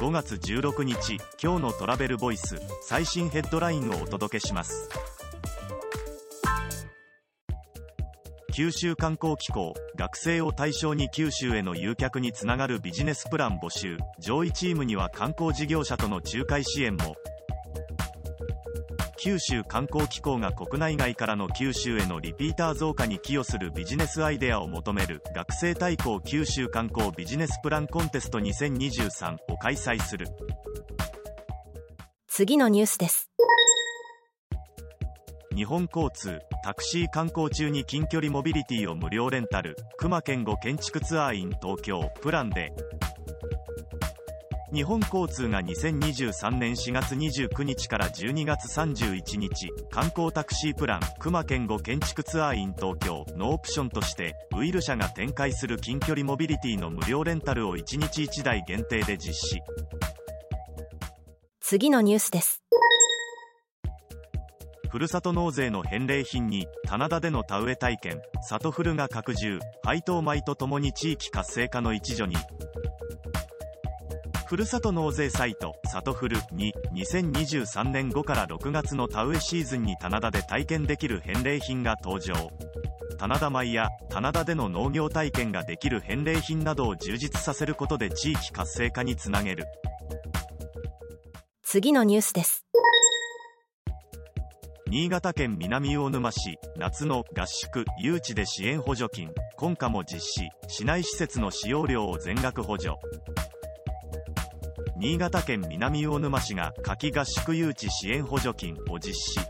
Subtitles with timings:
[0.00, 4.88] 5月16日今日のトラベルボイス最新ヘッドラインをお届けします。
[8.54, 13.98] 九州観光機構学生を対象に九州への誘客につながるビジネスプラン募集。
[14.18, 17.14] 上位チームには観光事業者との仲介支援も。
[19.22, 30.26] 九州観光機構が国内外からの九州へのリピーター増加に寄与するビジネスアイデアを求める学生対抗九州観光ビジネスプランコンテスト2023を開催する。
[32.28, 33.30] 次のニュースです。
[35.54, 39.76] 日本交通タクシー観光中に近距離モビリティを無料レンタル。
[39.98, 42.10] 熊健吾建築ツアーイン東京。
[42.22, 42.72] プランで。
[44.72, 59.60] 日本交通が2023年4月29日から12月31日観光タクシープラン熊健吾建築ツアーイン東京のオプションとしてウイル社が展開する近距離モビリティの無料レンタルを1日1台限定で実施。
[61.60, 62.62] 次のニュースです。
[64.88, 72.34] ふるさと納税の返礼品に棚田での田植え体験里フルが拡充配当米とともに地域活性化の一助に
[74.50, 82.34] ふるさと納税サイト、サトフルに2023年5から6月の田植えシーズンに棚田で体験できる返礼品が登場。
[83.16, 89.66] 棚田米や棚田での農業体験ができる返礼品などを充実させることで地域活性化につなげる。
[91.62, 92.66] 次のニュースです。
[94.88, 102.96] 新潟県南魚沼市夏の合宿誘致で支援補助金今夏も実施市内施設の使用料を全額補助
[105.00, 109.40] 新潟県南魚沼市が夏季合宿誘致支援補助金を実施。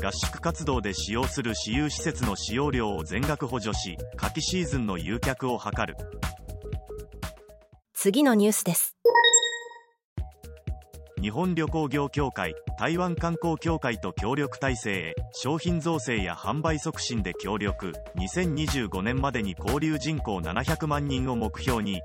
[0.00, 5.96] 合宿活動で使用する私有施設の使用料を全額補助し夏季シーズンの誘客を図る。
[7.94, 8.96] 次のニュースです。
[11.20, 17.92] 日本旅行業協会台湾観光協会と協力体制へ商品造成や販売促進で協力。
[18.18, 22.02] 2025年までに交流人口700万人を目標に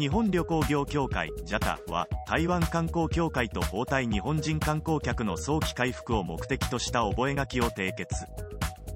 [0.00, 8.24] 日本旅行業協会 JATA は台湾観光協会と包帯日本人観光客の早期回復を目的とした覚書を締結。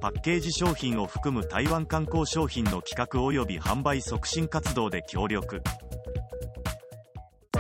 [0.01, 5.63] パッケージ商品を含む台湾観光商品の企画及び販売促進活動で協力。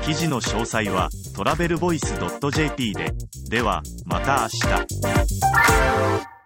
[0.06, 2.14] 記事の詳細はトラベルボイス
[2.50, 3.12] .jp で。
[3.50, 6.33] ではまた明日。